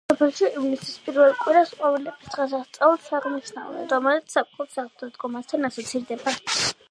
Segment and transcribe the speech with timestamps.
[0.09, 6.35] სოფელში ივნისის პირველ კვირას ყვავილების დღესასწაულს აღნიშნავენ, რომელიც ზაფხულის დადგომასთან ასოცირდება.